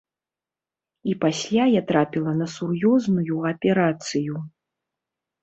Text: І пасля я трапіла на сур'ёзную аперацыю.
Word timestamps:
І 1.11 1.13
пасля 1.25 1.63
я 1.71 1.81
трапіла 1.91 2.33
на 2.39 2.47
сур'ёзную 2.55 3.37
аперацыю. 3.53 4.35